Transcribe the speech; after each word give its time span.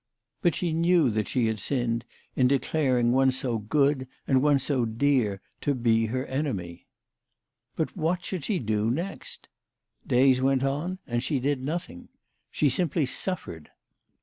But 0.41 0.55
she 0.55 0.73
knew 0.73 1.11
that 1.11 1.27
she 1.27 1.45
had 1.45 1.59
signed 1.59 2.05
in 2.35 2.47
declaring 2.47 3.11
one 3.11 3.29
so 3.29 3.59
good, 3.59 4.07
and 4.27 4.41
one 4.41 4.57
so 4.57 4.83
dear, 4.83 5.41
to 5.61 5.75
be 5.75 6.07
her 6.07 6.25
enemy. 6.25 6.87
But 7.75 7.95
what 7.95 8.25
should 8.25 8.43
she 8.45 8.57
do 8.57 8.89
next? 8.89 9.47
Days 10.07 10.41
went 10.41 10.63
on 10.63 10.97
and 11.05 11.21
she 11.21 11.39
did 11.39 11.63
nothing. 11.63 12.09
She 12.49 12.67
simply 12.67 13.05
suffered. 13.05 13.69